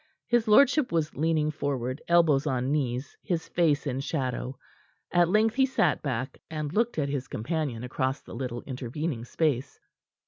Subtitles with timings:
[0.25, 4.57] His lordship was leaning forward, elbows on knees, his face in shadow.
[5.11, 9.79] At length he sat back, and looked at his companion across the little intervening space.